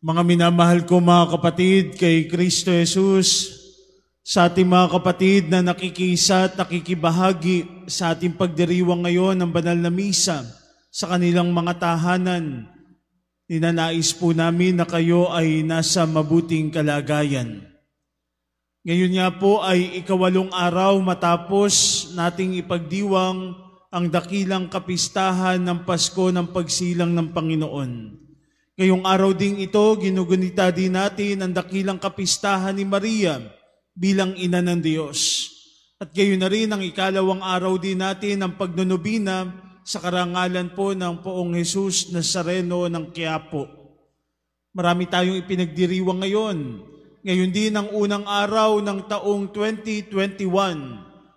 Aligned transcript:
Mga 0.00 0.22
minamahal 0.24 0.88
ko 0.88 0.96
mga 0.96 1.36
kapatid 1.36 1.84
kay 2.00 2.24
Kristo 2.24 2.72
Jesus, 2.72 3.52
sa 4.24 4.48
ating 4.48 4.64
mga 4.64 4.96
kapatid 4.96 5.52
na 5.52 5.60
nakikisa 5.60 6.48
at 6.48 6.56
nakikibahagi 6.56 7.84
sa 7.84 8.16
ating 8.16 8.32
pagdiriwang 8.32 9.04
ngayon 9.04 9.36
ng 9.36 9.52
banal 9.52 9.76
na 9.76 9.92
misa 9.92 10.40
sa 10.88 11.04
kanilang 11.04 11.52
mga 11.52 11.76
tahanan, 11.76 12.64
ninanais 13.44 14.16
po 14.16 14.32
namin 14.32 14.80
na 14.80 14.88
kayo 14.88 15.28
ay 15.36 15.60
nasa 15.60 16.08
mabuting 16.08 16.72
kalagayan. 16.72 17.60
Ngayon 18.88 19.20
nga 19.20 19.28
po 19.36 19.60
ay 19.60 20.00
ikawalong 20.00 20.48
araw 20.48 20.96
matapos 21.04 22.08
nating 22.16 22.56
ipagdiwang 22.56 23.52
ang 23.92 24.04
dakilang 24.08 24.72
kapistahan 24.72 25.60
ng 25.60 25.84
Pasko 25.84 26.32
ng 26.32 26.56
pagsilang 26.56 27.12
ng 27.12 27.36
Panginoon. 27.36 28.19
Ngayong 28.80 29.04
araw 29.04 29.36
ding 29.36 29.60
ito, 29.60 29.92
ginugunita 30.00 30.72
din 30.72 30.96
natin 30.96 31.44
ang 31.44 31.52
dakilang 31.52 32.00
kapistahan 32.00 32.72
ni 32.72 32.88
Maria 32.88 33.36
bilang 33.92 34.32
ina 34.32 34.64
ng 34.64 34.80
Diyos. 34.80 35.52
At 36.00 36.16
gayon 36.16 36.40
na 36.40 36.48
rin 36.48 36.72
ang 36.72 36.80
ikalawang 36.80 37.44
araw 37.44 37.76
din 37.76 38.00
natin 38.00 38.40
ang 38.40 38.56
pagnunubina 38.56 39.52
sa 39.84 40.00
karangalan 40.00 40.72
po 40.72 40.96
ng 40.96 41.20
poong 41.20 41.60
Jesus 41.60 42.08
Nazareno 42.08 42.88
ng 42.88 43.12
Quiapo. 43.12 43.68
Marami 44.72 45.04
tayong 45.12 45.44
ipinagdiriwang 45.44 46.24
ngayon. 46.24 46.80
Ngayon 47.20 47.50
din 47.52 47.76
ang 47.76 47.92
unang 47.92 48.24
araw 48.24 48.80
ng 48.80 49.04
taong 49.12 49.52
2021. 49.52 50.40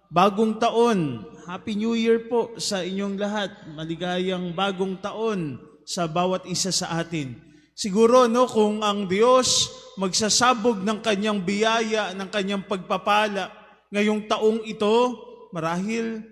Bagong 0.07 0.63
taon. 0.63 1.27
Happy 1.43 1.75
New 1.75 1.91
Year 1.91 2.23
po 2.23 2.55
sa 2.55 2.87
inyong 2.87 3.19
lahat. 3.19 3.51
Maligayang 3.75 4.55
bagong 4.55 4.95
taon 5.03 5.72
sa 5.83 6.07
bawat 6.07 6.47
isa 6.47 6.71
sa 6.71 6.99
atin. 6.99 7.35
Siguro 7.73 8.29
no 8.29 8.45
kung 8.45 8.85
ang 8.85 9.09
Diyos 9.09 9.69
magsasabog 9.97 10.85
ng 10.85 11.01
kanyang 11.01 11.41
biyaya, 11.41 12.13
ng 12.13 12.29
kanyang 12.29 12.63
pagpapala 12.65 13.49
ngayong 13.93 14.25
taong 14.25 14.61
ito, 14.65 14.95
marahil 15.53 16.25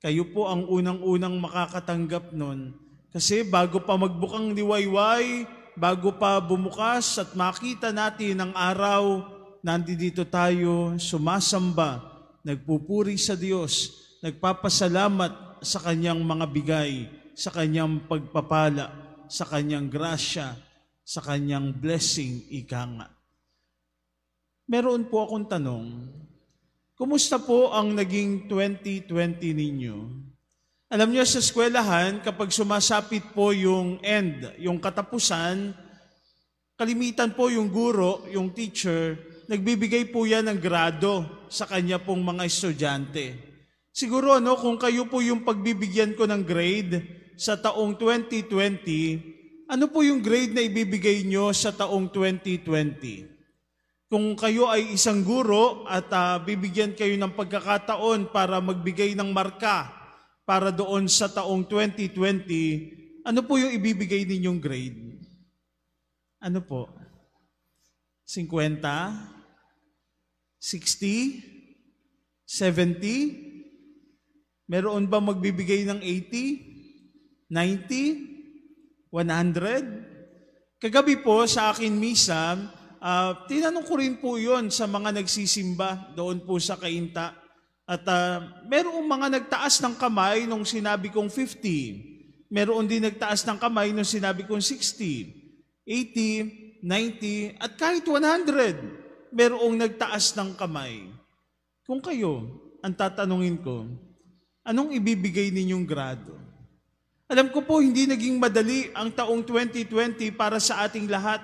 kayo 0.00 0.26
po 0.32 0.48
ang 0.48 0.64
unang-unang 0.64 1.36
makakatanggap 1.38 2.32
nun. 2.32 2.72
Kasi 3.12 3.44
bago 3.44 3.84
pa 3.84 4.00
magbukang 4.00 4.56
liwayway, 4.56 5.44
bago 5.76 6.16
pa 6.16 6.40
bumukas 6.40 7.20
at 7.20 7.36
makita 7.36 7.92
natin 7.92 8.40
ang 8.40 8.52
araw, 8.56 9.28
nandito 9.60 10.24
tayo 10.24 10.96
sumasamba, 10.96 12.00
nagpupuri 12.42 13.20
sa 13.20 13.36
Diyos, 13.36 13.92
nagpapasalamat 14.24 15.62
sa 15.62 15.78
kanyang 15.78 16.24
mga 16.24 16.46
bigay, 16.50 17.06
sa 17.32 17.50
kanyang 17.52 18.04
pagpapala, 18.04 18.92
sa 19.28 19.48
kanyang 19.48 19.88
grasya, 19.88 20.52
sa 21.02 21.20
kanyang 21.24 21.72
blessing, 21.72 22.44
ika 22.52 22.84
nga. 22.84 23.08
Meron 24.68 25.08
po 25.08 25.26
akong 25.26 25.48
tanong, 25.48 25.88
kumusta 26.94 27.40
po 27.40 27.72
ang 27.72 27.96
naging 27.96 28.46
2020 28.48 29.08
ninyo? 29.52 29.96
Alam 30.92 31.08
niyo 31.08 31.24
sa 31.24 31.40
eskwelahan, 31.40 32.20
kapag 32.20 32.52
sumasapit 32.52 33.24
po 33.32 33.56
yung 33.56 33.96
end, 34.04 34.52
yung 34.60 34.76
katapusan, 34.76 35.72
kalimitan 36.76 37.32
po 37.32 37.48
yung 37.48 37.72
guro, 37.72 38.28
yung 38.28 38.52
teacher, 38.52 39.16
nagbibigay 39.48 40.12
po 40.12 40.28
yan 40.28 40.52
ng 40.52 40.60
grado 40.60 41.24
sa 41.48 41.64
kanya 41.64 41.96
pong 41.96 42.20
mga 42.20 42.44
estudyante. 42.44 43.36
Siguro 43.92 44.40
no, 44.40 44.56
kung 44.56 44.76
kayo 44.80 45.08
po 45.08 45.20
yung 45.20 45.44
pagbibigyan 45.44 46.16
ko 46.16 46.24
ng 46.24 46.44
grade 46.44 47.21
sa 47.36 47.56
taong 47.56 47.96
2020, 47.96 49.72
ano 49.72 49.88
po 49.88 50.04
yung 50.04 50.20
grade 50.20 50.52
na 50.52 50.60
ibibigay 50.64 51.24
nyo 51.24 51.52
sa 51.52 51.72
taong 51.72 52.12
2020? 52.12 53.32
Kung 54.12 54.36
kayo 54.36 54.68
ay 54.68 54.92
isang 54.92 55.24
guro 55.24 55.88
at 55.88 56.12
uh, 56.12 56.36
bibigyan 56.44 56.92
kayo 56.92 57.16
ng 57.16 57.32
pagkakataon 57.32 58.28
para 58.28 58.60
magbigay 58.60 59.16
ng 59.16 59.32
marka 59.32 59.88
para 60.44 60.68
doon 60.68 61.08
sa 61.08 61.32
taong 61.32 61.64
2020, 61.64 63.24
ano 63.24 63.40
po 63.40 63.56
yung 63.56 63.72
ibibigay 63.72 64.28
ninyong 64.28 64.60
grade? 64.60 65.16
Ano 66.42 66.60
po? 66.60 66.90
50? 68.28 68.84
60? 70.60 72.44
70? 72.44 74.68
Meron 74.68 75.08
ba 75.08 75.24
magbibigay 75.24 75.88
ng 75.88 76.00
80? 76.00 76.71
90? 77.52 79.12
100? 79.12 80.80
Kagabi 80.80 81.20
po 81.20 81.44
sa 81.44 81.68
akin 81.68 81.92
misa, 81.92 82.56
uh, 82.96 83.44
tinanong 83.44 83.84
ko 83.84 83.94
rin 84.00 84.16
po 84.16 84.40
yon 84.40 84.72
sa 84.72 84.88
mga 84.88 85.20
nagsisimba 85.20 86.16
doon 86.16 86.40
po 86.40 86.56
sa 86.56 86.80
Kainta. 86.80 87.36
At 87.84 88.08
uh, 88.08 88.40
merong 88.64 89.04
mga 89.04 89.28
nagtaas 89.36 89.84
ng 89.84 90.00
kamay 90.00 90.48
nung 90.48 90.64
sinabi 90.64 91.12
kong 91.12 91.28
50. 91.28 92.48
Meron 92.48 92.88
din 92.88 93.04
nagtaas 93.04 93.44
ng 93.44 93.60
kamay 93.60 93.92
nung 93.92 94.08
sinabi 94.08 94.48
kong 94.48 94.64
60, 94.64 95.84
80, 95.84 96.80
90, 96.80 97.60
at 97.60 97.72
kahit 97.76 98.04
100. 98.08 99.28
Merong 99.28 99.76
nagtaas 99.76 100.32
ng 100.40 100.56
kamay. 100.56 101.04
Kung 101.84 102.00
kayo, 102.00 102.48
ang 102.80 102.96
tatanungin 102.96 103.60
ko, 103.60 103.86
anong 104.64 104.96
ibibigay 104.96 105.52
ninyong 105.52 105.84
grado? 105.84 106.41
Alam 107.32 107.48
ko 107.48 107.64
po, 107.64 107.80
hindi 107.80 108.04
naging 108.04 108.36
madali 108.36 108.92
ang 108.92 109.08
taong 109.08 109.40
2020 109.48 110.36
para 110.36 110.60
sa 110.60 110.84
ating 110.84 111.08
lahat. 111.08 111.40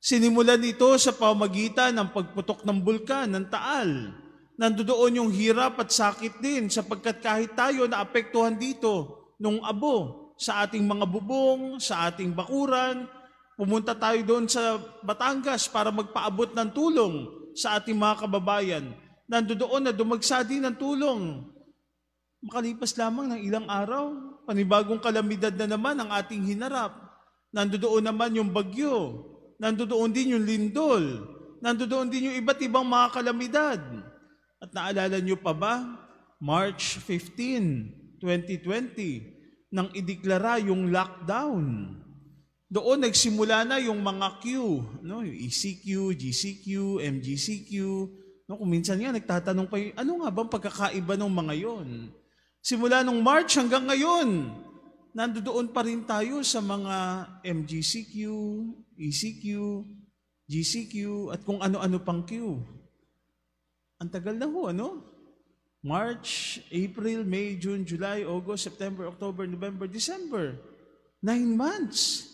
Sinimulan 0.00 0.64
ito 0.64 0.88
sa 0.96 1.12
pamagitan 1.12 1.92
ng 1.92 2.16
pagputok 2.16 2.64
ng 2.64 2.80
bulkan, 2.80 3.28
ng 3.28 3.44
taal. 3.52 4.08
Nandoon 4.56 5.20
yung 5.20 5.28
hirap 5.28 5.76
at 5.84 5.92
sakit 5.92 6.40
din 6.40 6.72
sapagkat 6.72 7.20
kahit 7.20 7.52
tayo 7.52 7.84
naapektuhan 7.84 8.56
dito 8.56 9.20
nung 9.36 9.60
abo 9.60 10.32
sa 10.40 10.64
ating 10.64 10.80
mga 10.80 11.04
bubong, 11.04 11.76
sa 11.76 12.08
ating 12.08 12.32
bakuran, 12.32 13.04
pumunta 13.60 13.92
tayo 13.92 14.16
doon 14.24 14.48
sa 14.48 14.80
Batangas 15.04 15.68
para 15.68 15.92
magpaabot 15.92 16.56
ng 16.56 16.72
tulong 16.72 17.28
sa 17.52 17.76
ating 17.76 18.00
mga 18.00 18.24
kababayan. 18.24 18.96
Nandoon 19.28 19.84
na 19.84 19.92
dumagsa 19.92 20.40
din 20.40 20.64
ng 20.64 20.72
tulong. 20.80 21.51
Makalipas 22.42 22.98
lamang 22.98 23.30
ng 23.30 23.40
ilang 23.46 23.66
araw, 23.70 24.10
panibagong 24.42 24.98
kalamidad 24.98 25.54
na 25.54 25.70
naman 25.70 25.94
ang 25.94 26.10
ating 26.10 26.42
hinarap. 26.42 26.90
Nandoon 27.54 28.02
naman 28.02 28.34
yung 28.34 28.50
bagyo, 28.50 29.22
nandoon 29.62 30.10
din 30.10 30.34
yung 30.34 30.42
lindol, 30.42 31.04
nandoon 31.62 32.10
din 32.10 32.32
yung 32.32 32.36
iba't 32.42 32.58
ibang 32.66 32.82
mga 32.82 33.08
kalamidad. 33.14 33.80
At 34.58 34.74
naalala 34.74 35.22
nyo 35.22 35.38
pa 35.38 35.54
ba, 35.54 35.74
March 36.42 36.98
15, 36.98 38.18
2020, 38.18 39.70
nang 39.70 39.88
ideklara 39.94 40.58
yung 40.58 40.90
lockdown. 40.90 41.94
Doon 42.72 43.04
nagsimula 43.04 43.68
na 43.68 43.78
yung 43.78 44.02
mga 44.02 44.42
Q, 44.42 44.46
no? 45.04 45.22
yung 45.22 45.38
ECQ, 45.46 46.16
GCQ, 46.18 46.98
MGCQ. 46.98 47.72
No? 48.48 48.58
Kung 48.58 48.70
minsan 48.72 48.98
nga 48.98 49.12
nagtatanong 49.12 49.68
pa 49.68 49.76
ano 49.78 50.24
nga 50.24 50.30
bang 50.32 50.50
pagkakaiba 50.50 51.14
ng 51.20 51.32
mga 51.32 51.54
yon? 51.62 51.88
Simula 52.62 53.02
nung 53.02 53.18
March 53.26 53.58
hanggang 53.58 53.90
ngayon, 53.90 54.46
nandoon 55.18 55.74
pa 55.74 55.82
rin 55.82 56.06
tayo 56.06 56.46
sa 56.46 56.62
mga 56.62 57.26
MGCQ, 57.42 58.14
ECQ, 58.94 59.46
GCQ, 60.46 60.94
at 61.34 61.42
kung 61.42 61.58
ano-ano 61.58 61.98
pang 61.98 62.22
Q. 62.22 62.62
Ang 63.98 64.10
tagal 64.14 64.38
na 64.38 64.46
ho, 64.46 64.70
ano? 64.70 64.88
March, 65.82 66.62
April, 66.70 67.26
May, 67.26 67.58
June, 67.58 67.82
July, 67.82 68.22
August, 68.22 68.70
September, 68.70 69.10
October, 69.10 69.42
November, 69.50 69.90
December. 69.90 70.54
Nine 71.18 71.58
months. 71.58 72.30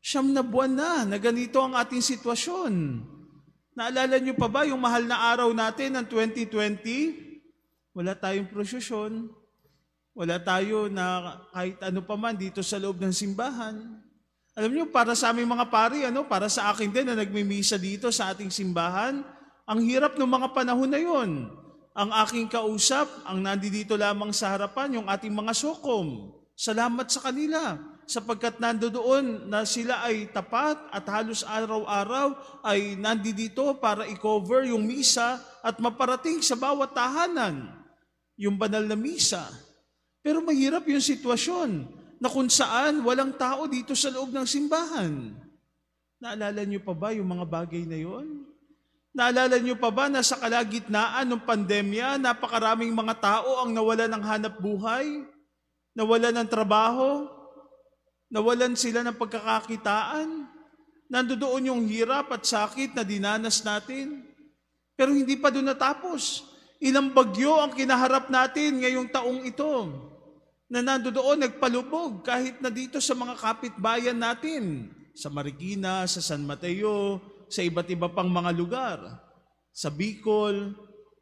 Siyam 0.00 0.32
na 0.32 0.40
buwan 0.40 0.72
na 0.72 1.04
na 1.04 1.20
ganito 1.20 1.60
ang 1.60 1.76
ating 1.76 2.00
sitwasyon. 2.00 3.04
Naalala 3.76 4.16
niyo 4.16 4.32
pa 4.32 4.48
ba 4.48 4.64
yung 4.64 4.80
mahal 4.80 5.04
na 5.04 5.20
araw 5.28 5.52
natin 5.52 6.00
ng 6.00 6.06
2020? 6.08 7.92
Wala 7.92 8.16
tayong 8.16 8.48
prosesyon. 8.48 9.41
Wala 10.12 10.36
tayo 10.36 10.92
na 10.92 11.40
kahit 11.56 11.80
ano 11.80 12.04
pa 12.04 12.20
man 12.20 12.36
dito 12.36 12.60
sa 12.60 12.76
loob 12.76 13.00
ng 13.00 13.16
simbahan. 13.16 13.80
Alam 14.52 14.70
niyo, 14.76 14.84
para 14.92 15.16
sa 15.16 15.32
aming 15.32 15.48
mga 15.48 15.72
pari, 15.72 16.04
ano, 16.04 16.28
para 16.28 16.52
sa 16.52 16.68
akin 16.68 16.92
din 16.92 17.08
na 17.08 17.16
nagmimisa 17.16 17.80
dito 17.80 18.12
sa 18.12 18.36
ating 18.36 18.52
simbahan, 18.52 19.24
ang 19.64 19.80
hirap 19.80 20.20
ng 20.20 20.28
mga 20.28 20.52
panahon 20.52 20.90
na 20.92 21.00
yon. 21.00 21.48
Ang 21.96 22.10
aking 22.24 22.52
kausap, 22.52 23.08
ang 23.24 23.40
nandito 23.40 23.96
lamang 23.96 24.28
sa 24.36 24.52
harapan, 24.52 25.00
yung 25.00 25.08
ating 25.08 25.32
mga 25.32 25.56
sokom. 25.56 26.36
Salamat 26.52 27.08
sa 27.08 27.24
kanila 27.24 27.80
sapagkat 28.04 28.60
nandoon 28.60 29.48
na 29.48 29.64
sila 29.64 30.04
ay 30.04 30.28
tapat 30.28 30.76
at 30.92 31.04
halos 31.08 31.40
araw-araw 31.48 32.36
ay 32.60 33.00
nandito 33.00 33.72
para 33.80 34.04
i-cover 34.04 34.68
yung 34.68 34.84
misa 34.84 35.40
at 35.64 35.80
maparating 35.80 36.44
sa 36.44 36.52
bawat 36.52 36.92
tahanan 36.92 37.72
yung 38.36 38.60
banal 38.60 38.84
na 38.84 38.98
misa. 38.98 39.48
Pero 40.22 40.38
mahirap 40.38 40.86
yung 40.86 41.02
sitwasyon 41.02 41.70
na 42.22 42.30
kung 42.30 42.46
saan 42.46 43.02
walang 43.02 43.34
tao 43.34 43.66
dito 43.66 43.98
sa 43.98 44.06
loob 44.14 44.30
ng 44.30 44.46
simbahan. 44.46 45.34
Naalala 46.22 46.62
niyo 46.62 46.78
pa 46.86 46.94
ba 46.94 47.10
yung 47.10 47.26
mga 47.26 47.42
bagay 47.50 47.82
na 47.82 47.98
yon? 47.98 48.46
Naalala 49.10 49.58
niyo 49.58 49.74
pa 49.74 49.90
ba 49.90 50.06
na 50.06 50.22
sa 50.22 50.38
kalagitnaan 50.38 51.26
ng 51.26 51.42
pandemya, 51.42 52.22
napakaraming 52.22 52.94
mga 52.94 53.14
tao 53.18 53.66
ang 53.66 53.74
nawalan 53.74 54.06
ng 54.06 54.22
hanap 54.22 54.54
buhay, 54.62 55.26
nawalan 55.98 56.32
ng 56.38 56.48
trabaho, 56.48 57.26
nawalan 58.30 58.78
sila 58.78 59.02
ng 59.02 59.18
pagkakakitaan, 59.18 60.46
nandoon 61.10 61.74
yung 61.74 61.82
hirap 61.90 62.30
at 62.30 62.46
sakit 62.46 62.94
na 62.94 63.02
dinanas 63.02 63.66
natin. 63.66 64.22
Pero 64.94 65.10
hindi 65.10 65.34
pa 65.34 65.50
doon 65.50 65.74
natapos. 65.74 66.46
Ilang 66.78 67.10
bagyo 67.10 67.58
ang 67.58 67.74
kinaharap 67.74 68.30
natin 68.30 68.78
ngayong 68.78 69.10
taong 69.10 69.42
ito 69.42 70.11
na 70.72 70.80
nandoon 70.80 71.44
nagpalubog 71.44 72.24
kahit 72.24 72.56
na 72.64 72.72
dito 72.72 72.96
sa 72.96 73.12
mga 73.12 73.36
kapitbayan 73.36 74.16
natin, 74.16 74.88
sa 75.12 75.28
Marikina, 75.28 76.08
sa 76.08 76.24
San 76.24 76.48
Mateo, 76.48 77.20
sa 77.52 77.60
iba't 77.60 77.92
iba 77.92 78.08
pang 78.08 78.32
mga 78.32 78.48
lugar. 78.56 78.98
Sa 79.68 79.92
Bicol, 79.92 80.72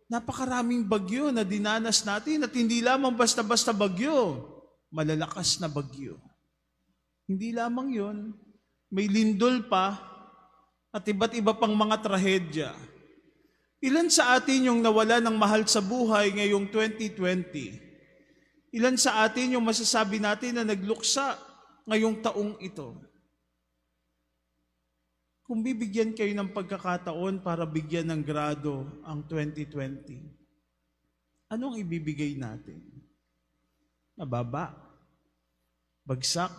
napakaraming 0.06 0.86
bagyo 0.86 1.34
na 1.34 1.42
dinanas 1.42 2.06
natin 2.06 2.46
at 2.46 2.54
hindi 2.54 2.78
lamang 2.78 3.18
basta-basta 3.18 3.74
bagyo, 3.74 4.46
malalakas 4.94 5.58
na 5.58 5.66
bagyo. 5.66 6.22
Hindi 7.26 7.50
lamang 7.50 7.90
yon, 7.90 8.18
may 8.94 9.10
lindol 9.10 9.66
pa 9.66 9.98
at 10.94 11.02
iba't 11.10 11.34
iba 11.34 11.58
pang 11.58 11.74
mga 11.74 11.98
trahedya. 12.06 12.70
Ilan 13.82 14.14
sa 14.14 14.38
atin 14.38 14.70
yung 14.70 14.78
nawala 14.78 15.18
ng 15.18 15.34
mahal 15.34 15.66
sa 15.66 15.82
buhay 15.82 16.38
ngayong 16.38 16.70
2020? 16.70 17.89
Ilan 18.70 18.94
sa 18.94 19.26
atin 19.26 19.58
yung 19.58 19.66
masasabi 19.66 20.22
natin 20.22 20.54
na 20.54 20.64
nagluksa 20.66 21.34
ngayong 21.90 22.22
taong 22.22 22.54
ito? 22.62 22.94
Kung 25.42 25.66
bibigyan 25.66 26.14
kayo 26.14 26.30
ng 26.30 26.54
pagkakataon 26.54 27.42
para 27.42 27.66
bigyan 27.66 28.06
ng 28.14 28.22
grado 28.22 28.86
ang 29.02 29.26
2020, 29.26 30.22
anong 31.50 31.82
ibibigay 31.82 32.38
natin? 32.38 32.78
Mababa? 34.14 34.70
Bagsak? 36.06 36.54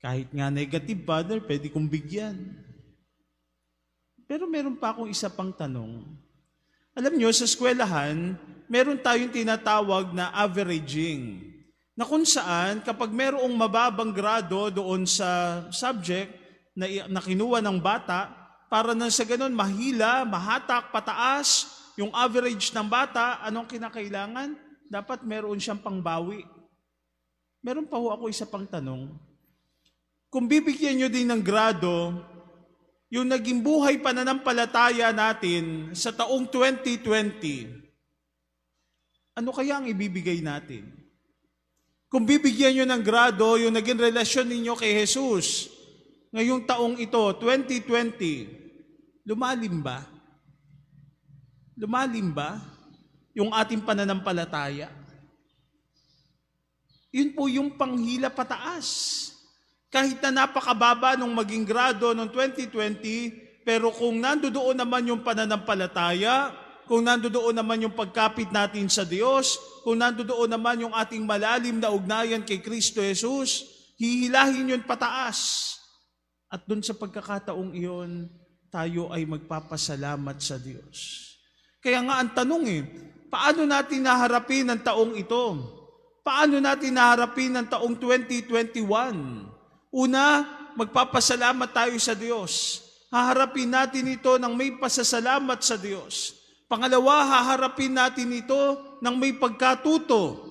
Kahit 0.00 0.32
nga 0.32 0.48
negative, 0.48 1.04
Father, 1.04 1.36
pwede 1.44 1.68
kong 1.68 1.92
bigyan. 1.92 2.56
Pero 4.24 4.48
meron 4.48 4.80
pa 4.80 4.96
akong 4.96 5.12
isa 5.12 5.28
pang 5.28 5.52
tanong. 5.52 6.08
Alam 6.96 7.20
nyo, 7.20 7.28
sa 7.36 7.44
eskwelahan, 7.44 8.40
meron 8.66 8.98
tayong 8.98 9.32
tinatawag 9.32 10.14
na 10.14 10.30
averaging. 10.34 11.42
Na 11.96 12.04
kung 12.04 12.28
saan, 12.28 12.84
kapag 12.84 13.08
merong 13.08 13.50
mababang 13.56 14.12
grado 14.12 14.68
doon 14.68 15.08
sa 15.08 15.64
subject, 15.72 16.28
na, 16.76 16.84
na 17.08 17.24
kinuha 17.24 17.64
ng 17.64 17.80
bata 17.80 18.28
para 18.68 18.92
nang 18.92 19.08
sa 19.08 19.24
ganun 19.24 19.56
mahila, 19.56 20.28
mahatak, 20.28 20.92
pataas 20.92 21.72
yung 21.96 22.12
average 22.12 22.76
ng 22.76 22.84
bata, 22.84 23.40
anong 23.40 23.64
kinakailangan? 23.64 24.52
Dapat 24.86 25.24
meron 25.24 25.56
siyang 25.56 25.80
pangbawi. 25.80 26.44
Meron 27.64 27.88
pa 27.88 27.96
ho 27.96 28.12
ako 28.12 28.28
isa 28.28 28.44
pang 28.44 28.68
tanong. 28.68 29.16
Kung 30.28 30.44
bibigyan 30.44 31.00
nyo 31.00 31.08
din 31.08 31.26
ng 31.32 31.40
grado, 31.40 32.12
yung 33.08 33.26
naging 33.32 33.64
buhay 33.64 33.98
pananampalataya 34.04 35.10
natin 35.16 35.96
sa 35.96 36.12
taong 36.12 36.44
2020, 36.52 37.85
ano 39.36 39.52
kaya 39.52 39.76
ang 39.76 39.86
ibibigay 39.86 40.40
natin? 40.40 40.88
Kung 42.08 42.24
bibigyan 42.24 42.72
nyo 42.72 42.86
ng 42.88 43.02
grado, 43.04 43.60
yung 43.60 43.76
naging 43.76 44.00
relasyon 44.00 44.48
ninyo 44.48 44.72
kay 44.72 45.04
Jesus, 45.04 45.68
ngayong 46.32 46.64
taong 46.64 46.96
ito, 46.96 47.20
2020, 47.36 49.28
lumalim 49.28 49.84
ba? 49.84 50.00
Lumalim 51.76 52.32
ba 52.32 52.56
yung 53.36 53.52
ating 53.52 53.84
pananampalataya? 53.84 54.88
Yun 57.12 57.36
po 57.36 57.52
yung 57.52 57.76
panghila 57.76 58.32
pataas. 58.32 58.88
Kahit 59.92 60.16
na 60.24 60.44
napakababa 60.44 61.20
nung 61.20 61.36
maging 61.36 61.68
grado 61.68 62.16
noong 62.16 62.32
2020, 62.32 63.64
pero 63.68 63.92
kung 63.92 64.16
nandoon 64.16 64.76
naman 64.76 65.12
yung 65.12 65.20
pananampalataya, 65.20 66.65
kung 66.86 67.02
nandoon 67.02 67.54
naman 67.54 67.82
yung 67.82 67.94
pagkapit 67.94 68.54
natin 68.54 68.86
sa 68.86 69.02
Diyos, 69.02 69.58
kung 69.82 69.98
nandoon 69.98 70.50
naman 70.50 70.86
yung 70.86 70.94
ating 70.94 71.26
malalim 71.26 71.82
na 71.82 71.90
ugnayan 71.90 72.46
kay 72.46 72.62
Kristo 72.62 73.02
Jesus, 73.02 73.66
hihilahin 73.98 74.70
yun 74.70 74.82
pataas. 74.86 75.74
At 76.46 76.62
doon 76.62 76.86
sa 76.86 76.94
pagkakataong 76.94 77.74
iyon, 77.74 78.30
tayo 78.70 79.10
ay 79.10 79.26
magpapasalamat 79.26 80.38
sa 80.38 80.62
Diyos. 80.62 81.26
Kaya 81.82 82.06
nga 82.06 82.22
ang 82.22 82.30
tanong 82.30 82.64
eh, 82.70 82.82
paano 83.26 83.66
natin 83.66 84.06
naharapin 84.06 84.70
ang 84.70 84.82
taong 84.82 85.18
ito? 85.18 85.42
Paano 86.22 86.58
natin 86.58 86.94
naharapin 86.94 87.54
ang 87.54 87.66
taong 87.66 87.98
2021? 87.98 88.82
Una, 89.90 90.24
magpapasalamat 90.78 91.70
tayo 91.70 91.96
sa 91.98 92.14
Diyos. 92.14 92.82
Haharapin 93.10 93.70
natin 93.70 94.12
ito 94.12 94.34
ng 94.38 94.54
may 94.54 94.74
pasasalamat 94.76 95.62
sa 95.62 95.78
Diyos. 95.78 96.45
Pangalawa, 96.66 97.22
haharapin 97.22 97.94
natin 97.94 98.34
ito 98.34 98.58
ng 98.98 99.14
may 99.14 99.30
pagkatuto 99.38 100.42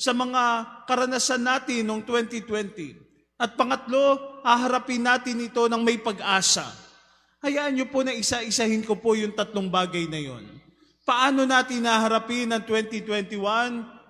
sa 0.00 0.16
mga 0.16 0.64
karanasan 0.88 1.44
natin 1.44 1.84
noong 1.84 2.08
2020. 2.08 3.36
At 3.36 3.52
pangatlo, 3.52 4.40
haharapin 4.40 5.04
natin 5.04 5.44
ito 5.44 5.68
ng 5.68 5.84
may 5.84 6.00
pag-asa. 6.00 6.64
Hayaan 7.44 7.76
niyo 7.76 7.86
po 7.92 8.00
na 8.00 8.16
isa-isahin 8.16 8.82
ko 8.82 8.96
po 8.96 9.12
yung 9.14 9.36
tatlong 9.36 9.68
bagay 9.68 10.08
na 10.08 10.18
yon. 10.18 10.42
Paano 11.04 11.44
natin 11.44 11.84
haharapin 11.84 12.48
ang 12.48 12.64
2021? 12.64 13.36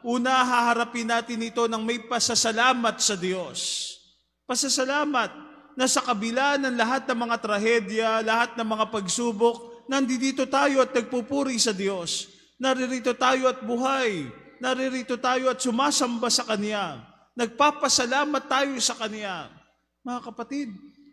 Una, 0.06 0.46
haharapin 0.46 1.10
natin 1.10 1.42
ito 1.42 1.66
ng 1.66 1.82
may 1.82 2.00
pasasalamat 2.06 3.02
sa 3.02 3.18
Diyos. 3.18 3.90
Pasasalamat 4.46 5.30
na 5.74 5.86
sa 5.90 6.00
kabila 6.06 6.56
ng 6.56 6.74
lahat 6.78 7.04
ng 7.10 7.18
mga 7.18 7.36
trahedya, 7.42 8.08
lahat 8.22 8.54
ng 8.54 8.64
mga 8.64 8.84
pagsubok, 8.94 9.77
nandito 9.88 10.44
tayo 10.46 10.84
at 10.84 10.92
nagpupuri 10.92 11.56
sa 11.56 11.72
Diyos. 11.72 12.28
Naririto 12.60 13.16
tayo 13.16 13.48
at 13.48 13.64
buhay. 13.64 14.28
Naririto 14.58 15.16
tayo 15.16 15.48
at 15.48 15.58
sumasamba 15.62 16.28
sa 16.28 16.44
Kanya. 16.44 17.02
Nagpapasalamat 17.38 18.44
tayo 18.50 18.76
sa 18.82 18.98
Kanya. 18.98 19.48
Mga 20.02 20.20
kapatid, 20.26 20.68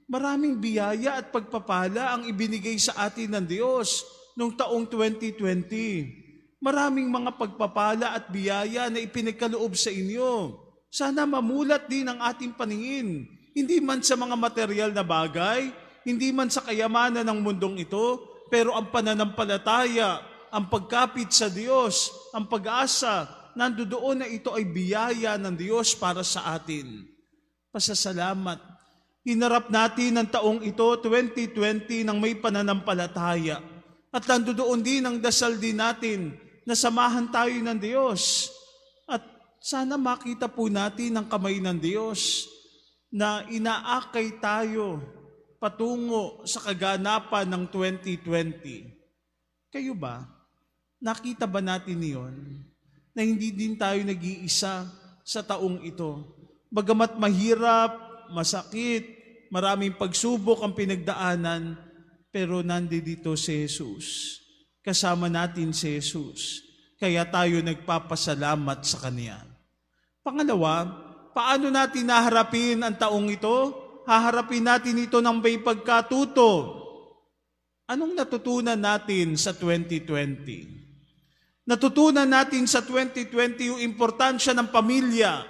maraming 0.10 0.58
biyaya 0.58 1.22
at 1.22 1.30
pagpapala 1.30 2.18
ang 2.18 2.26
ibinigay 2.26 2.78
sa 2.82 2.98
atin 3.06 3.38
ng 3.38 3.46
Diyos 3.46 4.02
noong 4.34 4.58
taong 4.58 4.86
2020. 4.90 6.60
Maraming 6.60 7.08
mga 7.14 7.38
pagpapala 7.38 8.18
at 8.18 8.34
biyaya 8.34 8.90
na 8.90 8.98
ipinagkaloob 8.98 9.78
sa 9.78 9.94
inyo. 9.94 10.58
Sana 10.90 11.30
mamulat 11.30 11.86
din 11.86 12.10
ang 12.10 12.18
ating 12.24 12.56
paningin, 12.56 13.28
hindi 13.54 13.78
man 13.84 14.02
sa 14.02 14.18
mga 14.18 14.34
material 14.34 14.90
na 14.96 15.04
bagay, 15.04 15.70
hindi 16.08 16.32
man 16.32 16.50
sa 16.50 16.64
kayamanan 16.64 17.28
ng 17.28 17.40
mundong 17.44 17.84
ito, 17.84 18.35
pero 18.52 18.74
ang 18.74 18.90
pananampalataya, 18.94 20.22
ang 20.54 20.72
pagkapit 20.72 21.34
sa 21.34 21.52
Diyos, 21.52 22.14
ang 22.32 22.48
pag-asa, 22.48 23.28
nandoon 23.58 24.24
na 24.24 24.28
ito 24.28 24.54
ay 24.56 24.64
biyaya 24.68 25.36
ng 25.40 25.56
Diyos 25.56 25.96
para 25.96 26.24
sa 26.24 26.56
atin. 26.56 27.04
Pasasalamat. 27.72 28.62
Hinarap 29.26 29.74
natin 29.74 30.22
ang 30.22 30.30
taong 30.30 30.62
ito, 30.62 30.86
2020, 31.02 32.06
ng 32.06 32.18
may 32.22 32.38
pananampalataya. 32.38 33.60
At 34.14 34.24
nandoon 34.30 34.80
din 34.80 35.04
ang 35.04 35.18
dasal 35.20 35.58
din 35.58 35.82
natin 35.82 36.38
na 36.64 36.78
samahan 36.78 37.28
tayo 37.34 37.58
ng 37.58 37.80
Diyos 37.82 38.54
sana 39.66 39.98
makita 39.98 40.46
po 40.46 40.70
natin 40.70 41.18
ang 41.18 41.26
kamay 41.26 41.58
ng 41.58 41.82
Diyos 41.82 42.46
na 43.10 43.42
inaakay 43.50 44.38
tayo 44.38 45.02
patungo 45.60 46.44
sa 46.46 46.62
kaganapan 46.62 47.48
ng 47.50 47.64
2020. 47.72 49.72
Kayo 49.72 49.94
ba? 49.96 50.24
Nakita 51.04 51.46
ba 51.46 51.60
natin 51.60 52.00
iyon? 52.00 52.36
Na 53.16 53.24
hindi 53.24 53.52
din 53.52 53.76
tayo 53.76 54.00
nag-iisa 54.04 54.88
sa 55.24 55.42
taong 55.44 55.84
ito. 55.84 56.24
Bagamat 56.72 57.20
mahirap, 57.20 58.28
masakit, 58.32 59.06
maraming 59.54 59.96
pagsubok 59.96 60.66
ang 60.66 60.74
pinagdaanan, 60.76 61.80
pero 62.34 62.60
nandito 62.60 63.38
si 63.40 63.64
Jesus. 63.64 64.40
Kasama 64.84 65.32
natin 65.32 65.72
si 65.72 65.98
Jesus. 65.98 66.62
Kaya 67.00 67.28
tayo 67.28 67.60
nagpapasalamat 67.60 68.80
sa 68.84 68.98
Kanya. 69.08 69.44
Pangalawa, 70.26 70.88
paano 71.36 71.70
natin 71.70 72.08
naharapin 72.08 72.82
ang 72.82 72.96
taong 72.96 73.30
ito? 73.30 73.85
Haharapin 74.06 74.66
natin 74.66 75.02
ito 75.02 75.22
ng 75.22 75.42
may 75.42 75.58
pagkatuto. 75.58 76.82
Anong 77.90 78.18
natutunan 78.18 78.78
natin 78.78 79.38
sa 79.38 79.54
2020? 79.54 80.06
Natutunan 81.66 82.30
natin 82.30 82.70
sa 82.70 82.86
2020 82.86 83.72
yung 83.74 83.82
importansya 83.82 84.54
ng 84.54 84.70
pamilya. 84.70 85.46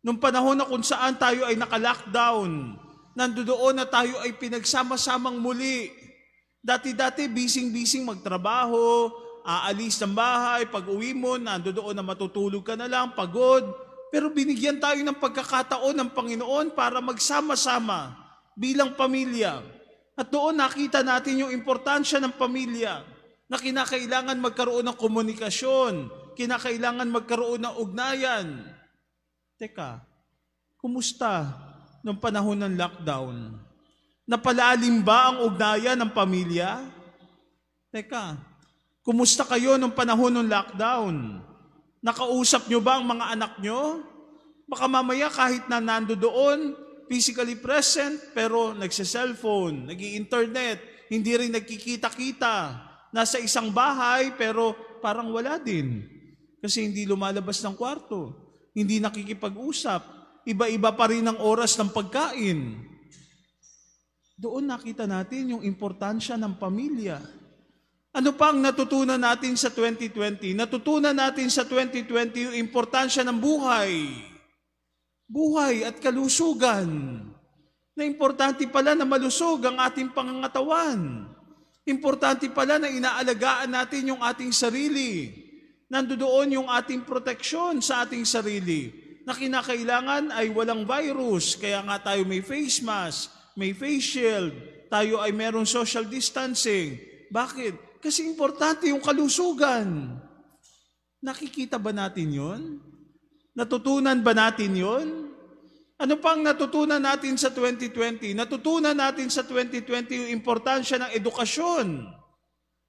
Nung 0.00 0.16
panahon 0.16 0.56
na 0.56 0.64
kung 0.64 0.80
saan 0.80 1.20
tayo 1.20 1.44
ay 1.44 1.60
naka-lockdown, 1.60 2.80
Nandoon 3.10 3.74
na 3.74 3.84
tayo 3.84 4.22
ay 4.22 4.38
pinagsama-samang 4.38 5.36
muli. 5.36 5.90
Dati-dati, 6.62 7.26
bising-bising 7.26 8.06
magtrabaho, 8.06 9.10
aalis 9.42 9.98
ng 10.00 10.14
bahay, 10.14 10.68
pag 10.68 10.86
uwi 10.86 11.16
mo, 11.16 11.40
nandoon 11.40 11.96
na 11.96 12.04
matutulog 12.04 12.62
ka 12.62 12.78
na 12.78 12.86
lang, 12.86 13.16
pagod. 13.16 13.64
Pero 14.10 14.34
binigyan 14.34 14.82
tayo 14.82 14.98
ng 15.06 15.18
pagkakataon 15.22 15.94
ng 15.94 16.10
Panginoon 16.10 16.74
para 16.74 16.98
magsama-sama 16.98 18.18
bilang 18.58 18.98
pamilya. 18.98 19.62
At 20.18 20.28
doon 20.28 20.58
nakita 20.58 21.00
natin 21.06 21.46
yung 21.46 21.52
importansya 21.54 22.18
ng 22.18 22.34
pamilya 22.34 23.06
na 23.46 23.56
kinakailangan 23.56 24.36
magkaroon 24.36 24.84
ng 24.90 24.98
komunikasyon, 24.98 26.10
kinakailangan 26.34 27.08
magkaroon 27.08 27.62
ng 27.62 27.74
ugnayan. 27.78 28.66
Teka, 29.56 30.02
kumusta 30.76 31.50
nung 32.02 32.18
panahon 32.18 32.58
ng 32.66 32.74
lockdown? 32.74 33.54
Napalalim 34.26 35.02
ba 35.02 35.34
ang 35.34 35.46
ugnayan 35.46 35.98
ng 35.98 36.10
pamilya? 36.10 36.82
Teka, 37.90 38.38
kumusta 39.02 39.42
kayo 39.46 39.78
nung 39.78 39.94
panahon 39.94 40.30
ng 40.34 40.46
lockdown? 40.46 41.42
Nakausap 42.00 42.68
nyo 42.68 42.80
ba 42.80 42.96
ang 42.96 43.04
mga 43.08 43.26
anak 43.36 43.52
nyo? 43.60 44.00
Baka 44.64 44.86
mamaya 44.88 45.28
kahit 45.28 45.68
na 45.68 45.80
nando 45.80 46.16
doon, 46.16 46.72
physically 47.10 47.58
present, 47.58 48.16
pero 48.32 48.72
nagsa-cellphone, 48.72 49.90
nag 49.90 49.98
internet 49.98 50.90
hindi 51.10 51.34
rin 51.34 51.50
nagkikita-kita. 51.50 52.56
Nasa 53.10 53.42
isang 53.42 53.74
bahay, 53.74 54.30
pero 54.38 54.78
parang 55.02 55.34
wala 55.34 55.58
din. 55.58 56.06
Kasi 56.62 56.86
hindi 56.86 57.02
lumalabas 57.02 57.58
ng 57.66 57.74
kwarto. 57.74 58.30
Hindi 58.70 59.02
nakikipag-usap. 59.02 60.06
Iba-iba 60.46 60.94
pa 60.94 61.10
rin 61.10 61.26
ang 61.26 61.42
oras 61.42 61.74
ng 61.74 61.90
pagkain. 61.90 62.86
Doon 64.38 64.70
nakita 64.70 65.04
natin 65.10 65.58
yung 65.58 65.62
importansya 65.66 66.38
ng 66.38 66.54
pamilya. 66.62 67.18
Ano 68.10 68.34
pa 68.34 68.50
ang 68.50 68.58
natutunan 68.58 69.22
natin 69.22 69.54
sa 69.54 69.70
2020? 69.70 70.58
Natutunan 70.58 71.14
natin 71.14 71.46
sa 71.46 71.62
2020 71.62 72.50
yung 72.50 72.56
importansya 72.58 73.22
ng 73.22 73.38
buhay. 73.38 74.10
Buhay 75.30 75.86
at 75.86 76.02
kalusugan. 76.02 76.90
Na 77.94 78.02
importante 78.02 78.66
pala 78.66 78.98
na 78.98 79.06
malusog 79.06 79.62
ang 79.62 79.78
ating 79.78 80.10
pangangatawan. 80.10 81.30
Importante 81.86 82.50
pala 82.50 82.82
na 82.82 82.90
inaalagaan 82.90 83.70
natin 83.70 84.10
yung 84.10 84.22
ating 84.26 84.50
sarili. 84.50 85.30
Nandoon 85.86 86.58
yung 86.58 86.66
ating 86.66 87.06
proteksyon 87.06 87.78
sa 87.78 88.02
ating 88.02 88.26
sarili 88.26 88.90
na 89.22 89.38
kinakailangan 89.38 90.34
ay 90.34 90.50
walang 90.50 90.82
virus. 90.82 91.54
Kaya 91.54 91.78
nga 91.86 92.10
tayo 92.10 92.26
may 92.26 92.42
face 92.42 92.82
mask, 92.82 93.30
may 93.54 93.70
face 93.70 94.18
shield, 94.18 94.50
tayo 94.90 95.22
ay 95.22 95.30
merong 95.30 95.66
social 95.66 96.02
distancing. 96.10 96.98
Bakit? 97.30 97.89
Kasi 98.00 98.24
importante 98.24 98.88
yung 98.88 99.04
kalusugan. 99.04 100.16
Nakikita 101.20 101.76
ba 101.76 101.92
natin 101.92 102.32
yon? 102.32 102.62
Natutunan 103.52 104.24
ba 104.24 104.32
natin 104.32 104.72
yon? 104.72 105.08
Ano 106.00 106.16
pang 106.16 106.40
natutunan 106.40 106.96
natin 106.96 107.36
sa 107.36 107.52
2020? 107.52 108.32
Natutunan 108.32 108.96
natin 108.96 109.28
sa 109.28 109.44
2020 109.44 110.16
yung 110.16 110.30
importansya 110.32 110.96
ng 110.96 111.10
edukasyon. 111.12 112.08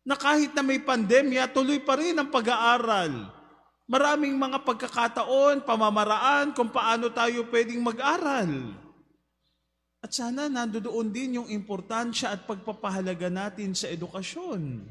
Na 0.08 0.16
kahit 0.16 0.56
na 0.56 0.64
may 0.64 0.80
pandemya, 0.80 1.52
tuloy 1.52 1.84
pa 1.84 2.00
rin 2.00 2.16
ang 2.16 2.32
pag-aaral. 2.32 3.28
Maraming 3.92 4.40
mga 4.40 4.64
pagkakataon, 4.64 5.68
pamamaraan 5.68 6.56
kung 6.56 6.72
paano 6.72 7.12
tayo 7.12 7.44
pwedeng 7.52 7.84
mag-aral. 7.84 8.80
At 10.00 10.16
sana 10.16 10.48
nandoon 10.48 11.12
din 11.12 11.36
yung 11.44 11.52
importansya 11.52 12.32
at 12.32 12.48
pagpapahalaga 12.48 13.28
natin 13.28 13.76
sa 13.76 13.92
edukasyon. 13.92 14.88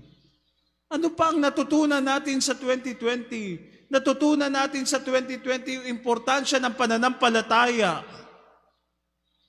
Ano 0.90 1.14
pa 1.14 1.30
ang 1.30 1.38
natutunan 1.38 2.02
natin 2.02 2.42
sa 2.42 2.58
2020? 2.58 3.94
Natutunan 3.94 4.50
natin 4.50 4.82
sa 4.82 4.98
2020 4.98 5.78
yung 5.82 5.86
importansya 5.86 6.58
ng 6.58 6.74
pananampalataya 6.74 8.02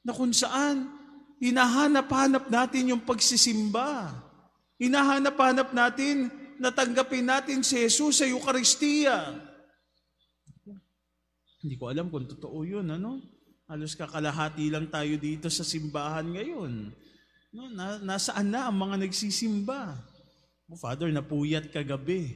na 0.05 0.13
kung 0.13 0.29
saan 0.29 0.86
hinahanap-hanap 1.41 2.45
natin 2.45 2.93
yung 2.93 3.01
pagsisimba. 3.01 4.13
Hinahanap-hanap 4.77 5.74
natin 5.74 6.29
na 6.62 6.69
tanggapin 6.69 7.25
natin 7.25 7.65
si 7.65 7.74
Jesus 7.89 8.21
sa 8.21 8.25
Eucharistia. 8.29 9.33
Hindi 11.62 11.74
ko 11.77 11.89
alam 11.89 12.10
kung 12.13 12.29
totoo 12.29 12.65
yun, 12.65 12.86
ano? 12.86 13.17
Halos 13.65 13.98
kakalahati 13.98 14.69
lang 14.69 14.89
tayo 14.93 15.17
dito 15.17 15.50
sa 15.50 15.65
simbahan 15.65 16.25
ngayon. 16.29 16.93
No, 17.53 17.69
na, 17.74 17.98
nasaan 17.98 18.53
na 18.53 18.69
ang 18.69 18.77
mga 18.77 19.05
nagsisimba? 19.05 20.11
Oh, 20.72 20.80
Father, 20.80 21.12
napuyat 21.12 21.68
kagabi. 21.68 22.32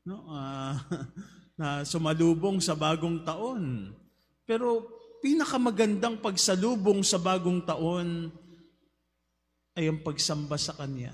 No, 0.00 0.24
uh, 0.32 0.80
na 1.60 1.84
sumalubong 1.84 2.56
sa 2.56 2.72
bagong 2.72 3.20
taon. 3.20 3.92
Pero 4.48 4.88
pinakamagandang 5.20 6.24
pagsalubong 6.24 7.04
sa 7.04 7.20
bagong 7.20 7.60
taon 7.68 8.32
ay 9.76 9.92
ang 9.92 10.00
pagsamba 10.00 10.56
sa 10.56 10.72
Kanya. 10.72 11.12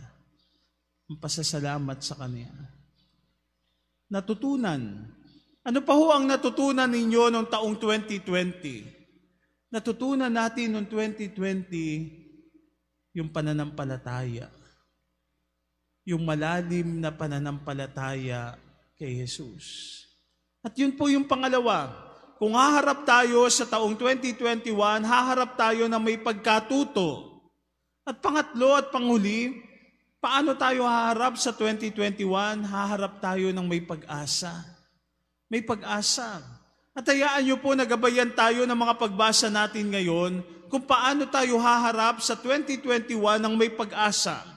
Ang 1.11 1.19
pasasalamat 1.19 1.99
sa 1.99 2.15
Kanya. 2.15 2.55
Natutunan. 4.07 5.11
Ano 5.67 5.83
pa 5.83 5.99
ho 5.99 6.15
ang 6.15 6.31
natutunan 6.31 6.87
ninyo 6.87 7.27
noong 7.27 7.51
taong 7.51 7.75
2020? 7.75 9.67
Natutunan 9.75 10.31
natin 10.31 10.79
noong 10.79 10.87
2020 10.87 13.19
yung 13.19 13.35
pananampalataya. 13.35 14.62
Yung 16.03 16.27
malalim 16.27 16.99
na 16.99 17.15
pananampalataya 17.15 18.59
kay 18.99 19.23
Jesus. 19.23 19.99
At 20.63 20.75
yun 20.79 20.95
po 20.95 21.11
yung 21.11 21.27
pangalawa. 21.27 21.91
Kung 22.43 22.59
haharap 22.59 23.07
tayo 23.07 23.47
sa 23.51 23.67
taong 23.67 23.95
2021, 23.95 24.75
haharap 25.07 25.55
tayo 25.55 25.87
na 25.87 26.03
may 26.03 26.19
pagkatuto. 26.19 27.39
At 28.03 28.19
pangatlo 28.19 28.75
at 28.75 28.91
panghuli, 28.91 29.63
paano 30.19 30.59
tayo 30.59 30.83
haharap 30.83 31.39
sa 31.39 31.55
2021? 31.55 32.67
Haharap 32.67 33.23
tayo 33.23 33.55
ng 33.55 33.67
may 33.67 33.79
pag-asa. 33.79 34.59
May 35.47 35.63
pag-asa. 35.63 36.43
At 36.93 37.07
hayaan 37.09 37.47
niyo 37.47 37.57
po 37.63 37.73
nagabayan 37.73 38.35
tayo 38.35 38.69
ng 38.69 38.77
mga 38.77 38.95
pagbasa 38.99 39.49
natin 39.49 39.95
ngayon 39.95 40.43
kung 40.69 40.85
paano 40.85 41.25
tayo 41.31 41.57
haharap 41.57 42.21
sa 42.21 42.37
2021 42.37 43.17
ng 43.17 43.55
may 43.57 43.73
pag-asa. 43.73 44.52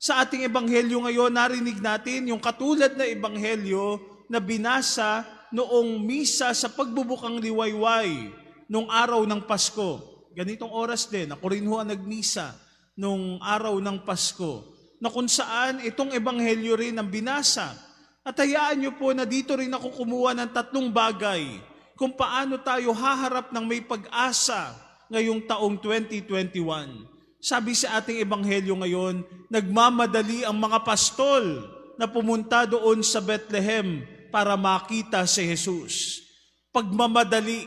Sa 0.00 0.24
ating 0.24 0.48
ebanghelyo 0.48 1.04
ngayon, 1.04 1.28
narinig 1.28 1.76
natin 1.76 2.32
yung 2.32 2.40
katulad 2.40 2.96
na 2.96 3.04
ebanghelyo 3.04 4.00
na 4.32 4.40
binasa 4.40 5.28
noong 5.52 6.00
misa 6.00 6.56
sa 6.56 6.72
pagbubukang 6.72 7.36
liwayway 7.36 8.32
nung 8.64 8.88
araw 8.88 9.28
ng 9.28 9.44
Pasko. 9.44 10.00
Ganitong 10.32 10.72
oras 10.72 11.04
din, 11.04 11.28
ako 11.28 11.44
rin 11.52 11.68
ho 11.68 11.76
ang 11.76 11.92
nagmisa 11.92 12.56
nung 12.96 13.36
araw 13.44 13.76
ng 13.76 14.00
Pasko, 14.00 14.72
na 15.04 15.12
kung 15.12 15.28
saan 15.28 15.84
itong 15.84 16.16
ebanghelyo 16.16 16.80
rin 16.80 16.96
ang 16.96 17.12
binasa. 17.12 17.76
At 18.24 18.40
hayaan 18.40 18.80
niyo 18.80 18.96
po 18.96 19.12
na 19.12 19.28
dito 19.28 19.52
rin 19.52 19.68
ako 19.68 20.00
kumuha 20.00 20.32
ng 20.32 20.48
tatlong 20.48 20.88
bagay 20.88 21.60
kung 22.00 22.16
paano 22.16 22.56
tayo 22.56 22.96
haharap 22.96 23.52
ng 23.52 23.64
may 23.68 23.84
pag-asa 23.84 24.72
ngayong 25.12 25.44
taong 25.44 25.76
2021. 25.76 27.19
Sabi 27.40 27.72
sa 27.72 27.96
ating 27.96 28.20
ebanghelyo 28.20 28.76
ngayon, 28.76 29.24
nagmamadali 29.48 30.44
ang 30.44 30.60
mga 30.60 30.84
pastol 30.84 31.64
na 31.96 32.04
pumunta 32.04 32.68
doon 32.68 33.00
sa 33.00 33.16
Bethlehem 33.16 34.04
para 34.28 34.60
makita 34.60 35.24
si 35.24 35.48
Jesus. 35.48 36.20
Pagmamadali. 36.68 37.64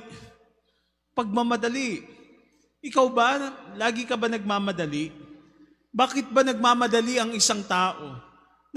Pagmamadali. 1.17 2.05
Ikaw 2.85 3.07
ba, 3.09 3.49
lagi 3.73 4.05
ka 4.05 4.13
ba 4.13 4.29
nagmamadali? 4.29 5.09
Bakit 5.89 6.29
ba 6.29 6.45
nagmamadali 6.45 7.17
ang 7.17 7.33
isang 7.33 7.65
tao? 7.65 8.13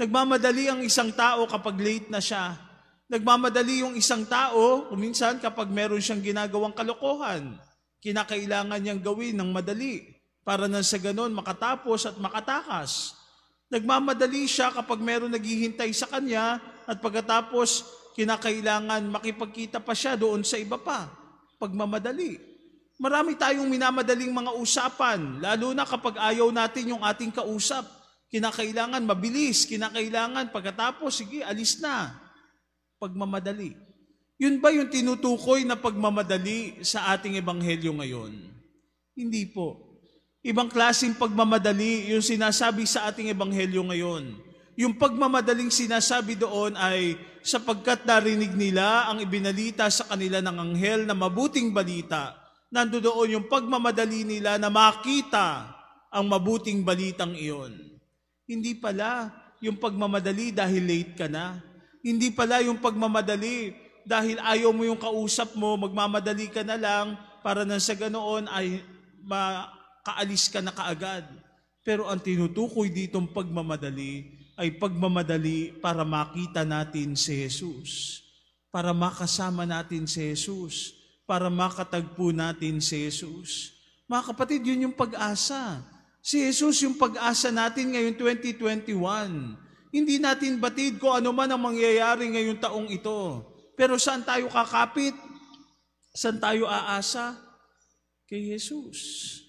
Nagmamadali 0.01 0.65
ang 0.65 0.81
isang 0.81 1.13
tao 1.13 1.45
kapag 1.45 1.77
late 1.77 2.09
na 2.09 2.17
siya. 2.17 2.57
Nagmamadali 3.05 3.85
yung 3.85 3.93
isang 3.93 4.25
tao, 4.25 4.89
kuminsan 4.89 5.37
kapag 5.37 5.69
meron 5.69 6.01
siyang 6.01 6.25
ginagawang 6.25 6.73
kalokohan. 6.73 7.53
Kinakailangan 8.01 8.81
niyang 8.81 9.01
gawin 9.01 9.37
ng 9.37 9.53
madali 9.53 10.16
para 10.47 10.71
na 10.71 10.79
sa 10.79 10.95
ganon 10.95 11.35
makatapos 11.35 12.07
at 12.07 12.15
makatakas. 12.23 13.19
Nagmamadali 13.67 14.47
siya 14.47 14.71
kapag 14.71 15.03
meron 15.03 15.35
naghihintay 15.35 15.91
sa 15.91 16.07
kanya 16.07 16.63
at 16.87 17.03
pagkatapos 17.03 17.83
kinakailangan 18.15 19.03
makipagkita 19.11 19.83
pa 19.83 19.91
siya 19.91 20.15
doon 20.15 20.47
sa 20.47 20.55
iba 20.55 20.79
pa. 20.79 21.11
Pagmamadali. 21.59 22.39
Marami 22.95 23.35
tayong 23.35 23.67
minamadaling 23.67 24.31
mga 24.31 24.55
usapan, 24.55 25.43
lalo 25.43 25.75
na 25.75 25.83
kapag 25.83 26.15
ayaw 26.15 26.47
natin 26.47 26.95
yung 26.95 27.03
ating 27.03 27.29
kausap. 27.29 27.83
Kinakailangan 28.31 29.03
mabilis, 29.03 29.67
kinakailangan 29.67 30.47
pagkatapos, 30.55 31.11
sige, 31.11 31.43
alis 31.43 31.77
na. 31.83 32.15
Pagmamadali. 33.03 33.75
Yun 34.39 34.63
ba 34.63 34.71
yung 34.71 34.87
tinutukoy 34.87 35.67
na 35.67 35.75
pagmamadali 35.75 36.87
sa 36.87 37.11
ating 37.13 37.35
ebanghelyo 37.35 37.91
ngayon? 37.99 38.31
Hindi 39.11 39.43
po. 39.51 39.86
Ibang 40.45 40.69
klaseng 40.69 41.17
pagmamadali 41.17 42.13
yung 42.13 42.21
sinasabi 42.21 42.85
sa 42.85 43.09
ating 43.09 43.33
ebanghelyo 43.33 43.81
ngayon. 43.89 44.37
Yung 44.77 44.93
pagmamadaling 44.93 45.73
sinasabi 45.73 46.37
doon 46.37 46.77
ay 46.77 47.17
sapagkat 47.41 48.05
narinig 48.05 48.53
nila 48.53 49.09
ang 49.09 49.17
ibinalita 49.17 49.89
sa 49.89 50.05
kanila 50.05 50.37
ng 50.37 50.57
anghel 50.57 51.01
na 51.09 51.17
mabuting 51.17 51.73
balita. 51.73 52.37
Nando 52.69 53.01
doon 53.01 53.41
yung 53.41 53.45
pagmamadali 53.49 54.21
nila 54.27 54.61
na 54.61 54.69
makita 54.69 55.73
ang 56.13 56.29
mabuting 56.29 56.85
balitang 56.85 57.33
iyon. 57.33 57.73
Hindi 58.45 58.77
pala 58.77 59.33
yung 59.59 59.81
pagmamadali 59.81 60.53
dahil 60.53 60.85
late 60.85 61.13
ka 61.17 61.25
na. 61.25 61.57
Hindi 62.05 62.29
pala 62.29 62.61
yung 62.61 62.77
pagmamadali 62.77 63.73
dahil 64.07 64.39
ayaw 64.39 64.71
mo 64.71 64.87
yung 64.87 65.01
kausap 65.01 65.57
mo, 65.57 65.75
magmamadali 65.75 66.47
ka 66.47 66.63
na 66.63 66.79
lang 66.79 67.19
para 67.43 67.67
nang 67.67 67.81
sa 67.81 67.97
ganoon 67.97 68.47
ay 68.47 68.79
makaalis 70.07 70.47
ka 70.47 70.63
na 70.63 70.71
kaagad. 70.71 71.27
Pero 71.83 72.07
ang 72.07 72.15
tinutukoy 72.23 72.87
ditong 72.87 73.27
pagmamadali 73.27 74.31
ay 74.55 74.71
pagmamadali 74.79 75.75
para 75.83 76.07
makita 76.07 76.63
natin 76.63 77.19
si 77.19 77.43
Jesus. 77.43 78.23
Para 78.71 78.95
makasama 78.95 79.67
natin 79.67 80.07
si 80.07 80.23
Jesus. 80.31 80.95
Para 81.27 81.51
makatagpo 81.51 82.31
natin 82.31 82.79
si 82.79 83.03
Jesus. 83.03 83.75
Mga 84.07 84.23
kapatid, 84.31 84.63
yun 84.63 84.87
yung 84.87 84.95
pag-asa. 84.95 85.83
Si 86.23 86.39
Jesus 86.39 86.79
yung 86.87 86.95
pag-asa 86.95 87.51
natin 87.51 87.91
ngayon 87.91 88.15
2021. 88.15 89.91
Hindi 89.91 90.15
natin 90.23 90.59
batid 90.59 91.03
kung 91.03 91.19
ano 91.19 91.35
man 91.35 91.51
ang 91.51 91.59
mangyayari 91.59 92.31
ngayong 92.31 92.63
taong 92.63 92.87
ito. 92.91 93.43
Pero 93.75 93.99
saan 93.99 94.23
tayo 94.23 94.47
kakapit? 94.47 95.15
Saan 96.15 96.39
tayo 96.39 96.67
aasa? 96.67 97.35
Kay 98.27 98.55
Jesus. 98.55 99.46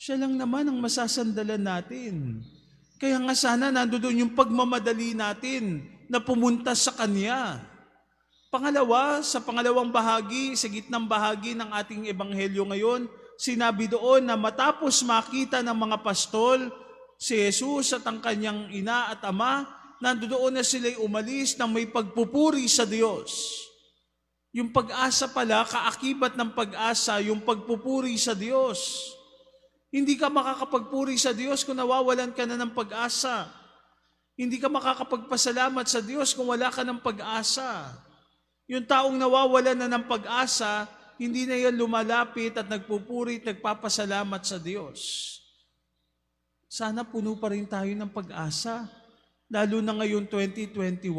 Siya 0.00 0.16
lang 0.16 0.40
naman 0.40 0.64
ang 0.64 0.80
masasandalan 0.80 1.60
natin. 1.60 2.40
Kaya 2.96 3.20
nga 3.20 3.36
sana 3.36 3.68
nandoon 3.68 4.24
yung 4.24 4.32
pagmamadali 4.32 5.12
natin 5.12 5.84
na 6.08 6.16
pumunta 6.16 6.72
sa 6.72 6.96
Kanya. 6.96 7.60
Pangalawa, 8.48 9.20
sa 9.20 9.44
pangalawang 9.44 9.92
bahagi, 9.92 10.56
sa 10.56 10.72
gitnang 10.72 11.04
bahagi 11.04 11.52
ng 11.52 11.68
ating 11.76 12.08
ebanghelyo 12.08 12.64
ngayon, 12.72 13.12
sinabi 13.36 13.92
doon 13.92 14.24
na 14.24 14.40
matapos 14.40 15.04
makita 15.04 15.60
ng 15.60 15.76
mga 15.76 16.00
pastol 16.00 16.72
si 17.20 17.36
Jesus 17.36 17.92
at 17.92 18.04
ang 18.08 18.24
kanyang 18.24 18.72
ina 18.72 19.12
at 19.12 19.20
ama, 19.28 19.68
nandoon 20.00 20.56
na 20.56 20.64
sila'y 20.64 20.96
umalis 20.96 21.60
na 21.60 21.68
may 21.68 21.84
pagpupuri 21.84 22.64
sa 22.72 22.88
Diyos. 22.88 23.52
Yung 24.56 24.72
pag-asa 24.72 25.28
pala, 25.28 25.60
kaakibat 25.68 26.40
ng 26.40 26.56
pag-asa, 26.56 27.20
yung 27.20 27.44
pagpupuri 27.44 28.16
sa 28.16 28.32
Diyos. 28.32 29.19
Hindi 29.90 30.14
ka 30.14 30.30
makakapagpuri 30.30 31.18
sa 31.18 31.34
Diyos 31.34 31.66
kung 31.66 31.74
nawawalan 31.74 32.30
ka 32.30 32.46
na 32.46 32.54
ng 32.54 32.70
pag-asa. 32.70 33.50
Hindi 34.38 34.62
ka 34.62 34.70
makakapagpasalamat 34.70 35.86
sa 35.90 35.98
Diyos 35.98 36.30
kung 36.30 36.46
wala 36.46 36.70
ka 36.70 36.86
ng 36.86 37.02
pag-asa. 37.02 37.90
Yung 38.70 38.86
taong 38.86 39.18
nawawalan 39.18 39.74
na 39.74 39.90
ng 39.90 40.06
pag-asa, 40.06 40.86
hindi 41.18 41.44
na 41.44 41.58
yan 41.58 41.74
lumalapit 41.74 42.54
at 42.54 42.70
nagpupuri 42.70 43.42
at 43.42 43.50
nagpapasalamat 43.50 44.42
sa 44.46 44.62
Diyos. 44.62 45.36
Sana 46.70 47.02
puno 47.02 47.34
pa 47.34 47.50
rin 47.50 47.66
tayo 47.66 47.90
ng 47.90 48.08
pag-asa, 48.14 48.86
lalo 49.50 49.82
na 49.82 49.90
ngayon 49.90 50.22
2021. 50.30 51.10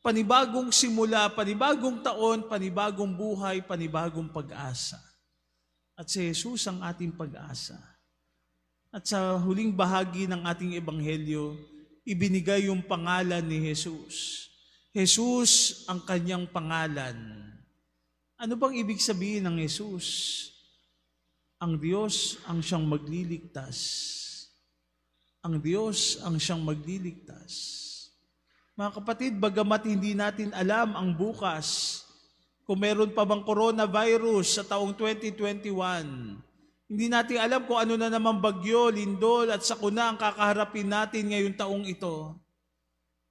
Panibagong 0.00 0.72
simula, 0.72 1.28
panibagong 1.28 2.00
taon, 2.00 2.48
panibagong 2.48 3.12
buhay, 3.12 3.60
panibagong 3.60 4.32
pag-asa. 4.32 4.96
At 5.98 6.06
si 6.06 6.30
Jesus 6.30 6.62
ang 6.70 6.78
ating 6.78 7.10
pag-asa. 7.10 7.74
At 8.94 9.02
sa 9.10 9.34
huling 9.34 9.74
bahagi 9.74 10.30
ng 10.30 10.46
ating 10.46 10.78
ebanghelyo, 10.78 11.58
ibinigay 12.06 12.70
yung 12.70 12.86
pangalan 12.86 13.42
ni 13.42 13.66
Jesus. 13.66 14.46
Jesus 14.94 15.84
ang 15.90 15.98
kanyang 16.06 16.46
pangalan. 16.46 17.42
Ano 18.38 18.54
bang 18.54 18.78
ibig 18.78 19.02
sabihin 19.02 19.50
ng 19.50 19.58
Jesus? 19.58 20.06
Ang 21.58 21.82
Diyos 21.82 22.38
ang 22.46 22.62
siyang 22.62 22.86
magliligtas. 22.86 23.76
Ang 25.42 25.58
Diyos 25.58 26.22
ang 26.22 26.38
siyang 26.38 26.62
magliligtas. 26.62 27.52
Mga 28.78 28.90
kapatid, 29.02 29.32
bagamat 29.42 29.90
hindi 29.90 30.14
natin 30.14 30.54
alam 30.54 30.94
ang 30.94 31.10
bukas, 31.10 32.06
kung 32.68 32.84
meron 32.84 33.16
pa 33.16 33.24
bang 33.24 33.40
coronavirus 33.48 34.60
sa 34.60 34.62
taong 34.76 34.92
2021, 34.92 36.36
hindi 36.84 37.06
natin 37.08 37.40
alam 37.40 37.64
kung 37.64 37.80
ano 37.80 37.96
na 37.96 38.12
naman 38.12 38.44
bagyo, 38.44 38.92
lindol 38.92 39.48
at 39.48 39.64
sakuna 39.64 40.12
ang 40.12 40.20
kakaharapin 40.20 40.84
natin 40.84 41.32
ngayong 41.32 41.56
taong 41.56 41.88
ito. 41.88 42.36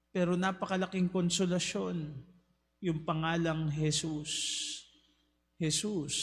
Pero 0.09 0.33
napakalaking 0.33 1.05
konsolasyon 1.13 2.17
yung 2.81 3.05
pangalang 3.05 3.69
Jesus. 3.69 4.33
Jesus, 5.61 6.13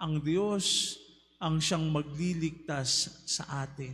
ang 0.00 0.16
Diyos 0.16 0.96
ang 1.36 1.60
siyang 1.60 1.84
magliligtas 1.92 3.12
sa 3.28 3.44
atin. 3.60 3.92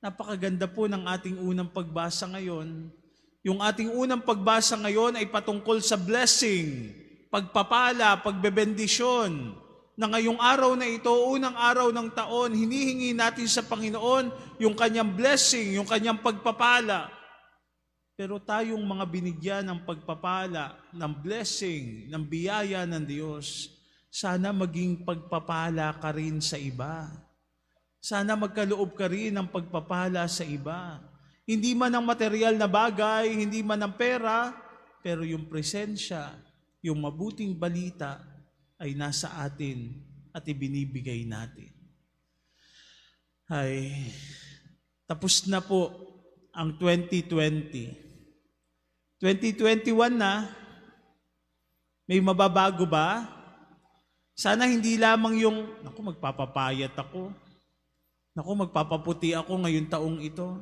Napakaganda 0.00 0.64
po 0.64 0.88
ng 0.88 1.04
ating 1.04 1.36
unang 1.36 1.68
pagbasa 1.68 2.24
ngayon. 2.32 2.88
Yung 3.44 3.60
ating 3.60 3.92
unang 3.92 4.24
pagbasa 4.24 4.72
ngayon 4.80 5.20
ay 5.20 5.28
patungkol 5.28 5.84
sa 5.84 6.00
blessing, 6.00 6.96
pagpapala, 7.30 8.18
pagbebendisyon, 8.20 9.54
na 9.94 10.10
ngayong 10.10 10.40
araw 10.40 10.74
na 10.74 10.88
ito, 10.88 11.12
unang 11.12 11.54
araw 11.54 11.92
ng 11.94 12.08
taon, 12.10 12.56
hinihingi 12.56 13.14
natin 13.14 13.46
sa 13.46 13.62
Panginoon 13.62 14.58
yung 14.58 14.74
kanyang 14.74 15.12
blessing, 15.12 15.76
yung 15.76 15.84
kanyang 15.84 16.18
pagpapala. 16.18 17.12
Pero 18.16 18.40
tayong 18.40 18.80
mga 18.80 19.04
binigyan 19.08 19.64
ng 19.68 19.80
pagpapala, 19.84 20.76
ng 20.92 21.12
blessing, 21.20 22.08
ng 22.08 22.24
biyaya 22.24 22.88
ng 22.88 23.04
Diyos, 23.04 23.76
sana 24.10 24.50
maging 24.50 25.06
pagpapala 25.06 25.94
ka 26.00 26.10
rin 26.16 26.42
sa 26.42 26.58
iba. 26.58 27.08
Sana 28.00 28.34
magkaloob 28.34 28.96
ka 28.96 29.04
rin 29.04 29.36
ng 29.36 29.52
pagpapala 29.52 30.24
sa 30.26 30.42
iba. 30.48 30.98
Hindi 31.44 31.76
man 31.76 31.92
ang 31.92 32.08
material 32.08 32.56
na 32.56 32.66
bagay, 32.66 33.36
hindi 33.36 33.60
man 33.60 33.84
ang 33.84 33.94
pera, 33.94 34.52
pero 35.04 35.24
yung 35.28 35.44
presensya, 35.44 36.49
yung 36.80 37.04
mabuting 37.04 37.52
balita 37.52 38.20
ay 38.80 38.96
nasa 38.96 39.28
atin 39.44 39.92
at 40.32 40.44
ibinibigay 40.48 41.28
natin. 41.28 41.68
Ay, 43.50 43.92
tapos 45.04 45.44
na 45.44 45.60
po 45.60 45.90
ang 46.54 46.72
2020. 46.78 47.28
2021 49.20 50.16
na, 50.16 50.48
may 52.08 52.22
mababago 52.22 52.88
ba? 52.88 53.28
Sana 54.32 54.64
hindi 54.64 54.96
lamang 54.96 55.36
yung, 55.44 55.58
naku, 55.84 56.00
magpapapayat 56.14 56.96
ako. 56.96 57.28
Naku, 58.32 58.50
magpapaputi 58.64 59.36
ako 59.36 59.66
ngayong 59.66 59.90
taong 59.92 60.18
ito. 60.24 60.56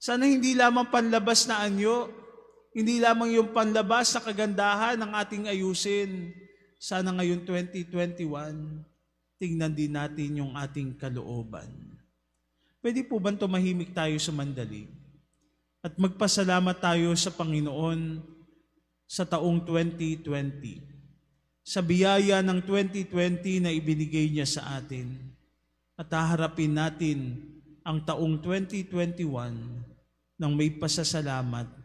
Sana 0.00 0.24
hindi 0.24 0.56
lamang 0.56 0.88
panlabas 0.88 1.44
na 1.44 1.60
anyo, 1.60 2.08
hindi 2.72 3.00
lamang 3.04 3.36
yung 3.36 3.52
panlabas 3.52 4.16
na 4.16 4.20
kagandahan 4.24 4.96
ng 4.96 5.12
ating 5.12 5.44
ayusin. 5.48 6.32
Sana 6.80 7.12
ngayon 7.12 7.44
2021, 7.44 8.24
tingnan 9.36 9.72
din 9.76 9.92
natin 9.92 10.40
yung 10.40 10.56
ating 10.56 10.96
kalooban. 10.96 11.68
Pwede 12.82 13.04
po 13.06 13.20
ba 13.22 13.30
tumahimik 13.30 13.94
tayo 13.94 14.16
sa 14.18 14.34
mandali? 14.34 14.90
At 15.84 15.94
magpasalamat 16.00 16.80
tayo 16.80 17.14
sa 17.14 17.30
Panginoon 17.30 18.24
sa 19.06 19.28
taong 19.28 19.62
2020. 19.68 20.24
Sa 21.62 21.78
biyaya 21.84 22.42
ng 22.42 22.58
2020 22.64 23.62
na 23.62 23.70
ibinigay 23.70 24.32
niya 24.32 24.48
sa 24.48 24.80
atin. 24.80 25.12
At 25.94 26.10
haharapin 26.10 26.74
natin 26.74 27.38
ang 27.84 28.02
taong 28.02 28.40
2021 28.40 29.22
ng 30.38 30.52
may 30.54 30.70
pasasalamat, 30.74 31.81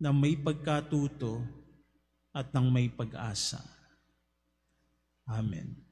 ng 0.00 0.14
may 0.14 0.34
pagkatuto, 0.34 1.44
at 2.34 2.50
ng 2.50 2.66
may 2.66 2.90
pag-asa. 2.90 3.62
Amen. 5.30 5.83